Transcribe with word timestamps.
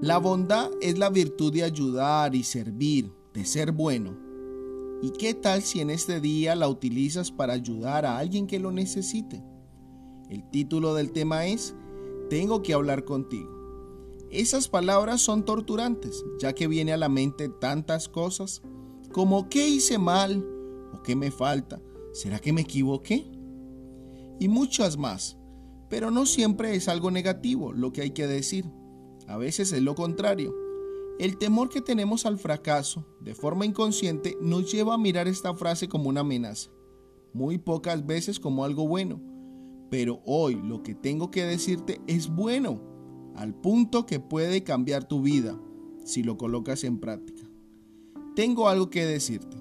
La 0.00 0.18
bondad 0.18 0.70
es 0.80 0.96
la 0.96 1.10
virtud 1.10 1.52
de 1.52 1.64
ayudar 1.64 2.36
y 2.36 2.44
servir, 2.44 3.12
de 3.34 3.44
ser 3.44 3.72
bueno. 3.72 4.16
¿Y 5.02 5.10
qué 5.10 5.34
tal 5.34 5.62
si 5.62 5.80
en 5.80 5.90
este 5.90 6.20
día 6.20 6.54
la 6.54 6.68
utilizas 6.68 7.32
para 7.32 7.54
ayudar 7.54 8.06
a 8.06 8.16
alguien 8.16 8.46
que 8.46 8.60
lo 8.60 8.70
necesite? 8.70 9.42
El 10.30 10.48
título 10.50 10.94
del 10.94 11.10
tema 11.10 11.46
es 11.46 11.74
Tengo 12.30 12.62
que 12.62 12.74
hablar 12.74 13.04
contigo. 13.04 13.50
Esas 14.30 14.68
palabras 14.68 15.20
son 15.20 15.44
torturantes, 15.44 16.24
ya 16.38 16.52
que 16.52 16.68
viene 16.68 16.92
a 16.92 16.96
la 16.96 17.08
mente 17.08 17.48
tantas 17.48 18.08
cosas 18.08 18.62
como 19.12 19.48
¿qué 19.48 19.68
hice 19.68 19.98
mal? 19.98 20.46
¿O 20.94 21.02
qué 21.02 21.16
me 21.16 21.32
falta? 21.32 21.82
¿Será 22.12 22.38
que 22.38 22.52
me 22.52 22.60
equivoqué? 22.60 23.28
Y 24.38 24.46
muchas 24.46 24.96
más. 24.96 25.38
Pero 25.88 26.12
no 26.12 26.24
siempre 26.24 26.76
es 26.76 26.86
algo 26.86 27.10
negativo 27.10 27.72
lo 27.72 27.92
que 27.92 28.02
hay 28.02 28.10
que 28.10 28.28
decir. 28.28 28.64
A 29.28 29.36
veces 29.36 29.72
es 29.72 29.82
lo 29.82 29.94
contrario. 29.94 30.56
El 31.18 31.36
temor 31.36 31.68
que 31.68 31.82
tenemos 31.82 32.24
al 32.24 32.38
fracaso, 32.38 33.04
de 33.20 33.34
forma 33.34 33.66
inconsciente, 33.66 34.38
nos 34.40 34.72
lleva 34.72 34.94
a 34.94 34.98
mirar 34.98 35.28
esta 35.28 35.54
frase 35.54 35.86
como 35.86 36.08
una 36.08 36.20
amenaza, 36.20 36.70
muy 37.34 37.58
pocas 37.58 38.06
veces 38.06 38.40
como 38.40 38.64
algo 38.64 38.88
bueno. 38.88 39.20
Pero 39.90 40.22
hoy 40.24 40.54
lo 40.54 40.82
que 40.82 40.94
tengo 40.94 41.30
que 41.30 41.44
decirte 41.44 42.00
es 42.06 42.28
bueno, 42.28 42.80
al 43.36 43.54
punto 43.54 44.06
que 44.06 44.18
puede 44.18 44.64
cambiar 44.64 45.06
tu 45.06 45.20
vida 45.20 45.60
si 46.04 46.22
lo 46.22 46.38
colocas 46.38 46.82
en 46.84 46.98
práctica. 46.98 47.42
Tengo 48.34 48.68
algo 48.68 48.88
que 48.88 49.04
decirte. 49.04 49.58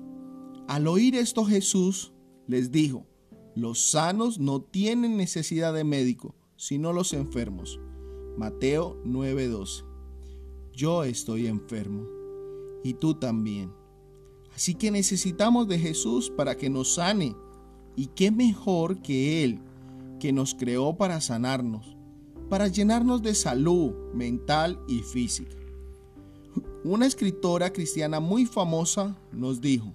Al 0.70 0.88
oír 0.88 1.15
esto 1.15 1.43
Jesús 1.43 2.13
les 2.45 2.71
dijo, 2.71 3.05
los 3.54 3.90
sanos 3.90 4.40
no 4.40 4.62
tienen 4.62 5.18
necesidad 5.18 5.73
de 5.73 5.84
médico, 5.84 6.35
sino 6.55 6.93
los 6.93 7.12
enfermos. 7.12 7.79
Mateo 8.38 9.02
9:12. 9.04 9.84
Yo 10.71 11.04
estoy 11.04 11.48
enfermo 11.48 12.05
y 12.84 12.94
tú 12.94 13.16
también. 13.16 13.74
Así 14.54 14.76
que 14.76 14.91
necesitamos 14.91 15.68
de 15.68 15.79
Jesús 15.79 16.29
para 16.29 16.55
que 16.55 16.70
nos 16.70 16.94
sane. 16.94 17.35
Y 17.96 18.07
qué 18.07 18.29
mejor 18.29 19.02
que 19.02 19.44
Él, 19.44 19.60
que 20.20 20.32
nos 20.32 20.54
creó 20.54 20.98
para 20.98 21.20
sanarnos, 21.20 21.98
para 22.48 22.68
llenarnos 22.68 23.24
de 23.24 23.34
salud 23.34 23.91
mental 24.13 24.79
y 24.88 24.99
física. 24.99 25.57
Una 26.84 27.07
escritora 27.07 27.74
cristiana 27.74 28.20
muy 28.20 28.46
famosa 28.46 29.20
nos 29.32 29.62
dijo, 29.62 29.94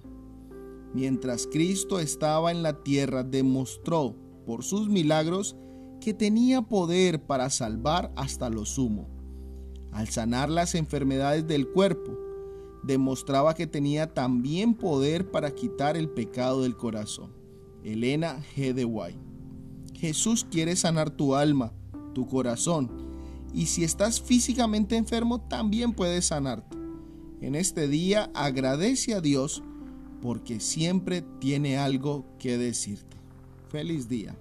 mientras 0.93 1.47
Cristo 1.47 1.99
estaba 1.99 2.51
en 2.51 2.61
la 2.61 2.83
tierra 2.83 3.23
demostró 3.23 4.15
por 4.45 4.65
sus 4.65 4.89
milagros 4.89 5.55
que 6.03 6.13
tenía 6.13 6.61
poder 6.61 7.23
para 7.23 7.49
salvar 7.49 8.11
hasta 8.17 8.49
lo 8.49 8.65
sumo. 8.65 9.07
Al 9.93 10.09
sanar 10.09 10.49
las 10.49 10.75
enfermedades 10.75 11.47
del 11.47 11.69
cuerpo, 11.69 12.11
demostraba 12.83 13.53
que 13.55 13.67
tenía 13.67 14.13
también 14.13 14.73
poder 14.73 15.31
para 15.31 15.51
quitar 15.51 15.95
el 15.95 16.09
pecado 16.09 16.63
del 16.63 16.75
corazón. 16.75 17.31
Elena 17.85 18.43
G. 18.53 18.73
de 18.73 18.83
White. 18.83 19.17
Jesús 19.95 20.45
quiere 20.51 20.75
sanar 20.75 21.09
tu 21.09 21.35
alma, 21.35 21.71
tu 22.13 22.27
corazón, 22.27 22.91
y 23.53 23.67
si 23.67 23.85
estás 23.85 24.19
físicamente 24.19 24.97
enfermo, 24.97 25.39
también 25.39 25.93
puede 25.93 26.21
sanarte. 26.21 26.75
En 27.39 27.55
este 27.55 27.87
día 27.87 28.29
agradece 28.33 29.13
a 29.13 29.21
Dios 29.21 29.63
porque 30.21 30.59
siempre 30.59 31.23
tiene 31.39 31.77
algo 31.77 32.25
que 32.39 32.57
decirte. 32.57 33.15
Feliz 33.69 34.09
día. 34.09 34.35